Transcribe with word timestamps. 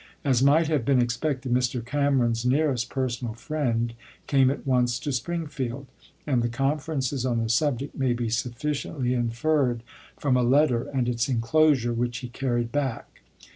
As 0.25 0.41
might 0.41 0.67
have 0.67 0.83
been 0.83 0.99
expected, 0.99 1.53
Mr. 1.53 1.85
Cameron's 1.85 2.43
nearest 2.43 2.89
personal 2.89 3.35
friend 3.35 3.93
came 4.25 4.49
at 4.49 4.65
once 4.65 4.97
to 4.97 5.11
Spring 5.11 5.45
field; 5.45 5.85
and 6.25 6.41
the 6.41 6.49
conferences 6.49 7.23
on 7.23 7.37
the 7.37 7.49
subject 7.49 7.95
may 7.95 8.13
be 8.13 8.27
sufficiently 8.27 9.13
inferred 9.13 9.83
from 10.17 10.35
a 10.35 10.41
letter 10.41 10.85
and 10.85 11.07
its 11.07 11.29
inclosure 11.29 11.93
which 11.93 12.17
he 12.17 12.29
carried 12.29 12.71
back. 12.71 13.21